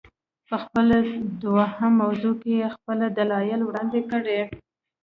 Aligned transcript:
په 0.47 0.55
خپل 0.63 0.87
دوهم 1.41 1.93
مضمون 2.01 2.35
کې 2.41 2.51
یې 2.59 2.67
خپل 2.75 2.97
دلایل 3.17 3.61
وړاندې 3.63 3.99
کړي. 4.11 4.39